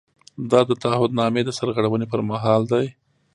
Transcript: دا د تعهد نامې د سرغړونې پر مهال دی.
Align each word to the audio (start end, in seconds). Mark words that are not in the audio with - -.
دا 0.51 0.59
د 0.69 0.71
تعهد 0.83 1.11
نامې 1.19 1.41
د 1.45 1.49
سرغړونې 1.57 2.05
پر 2.11 2.21
مهال 2.29 2.61
دی. 2.71 2.85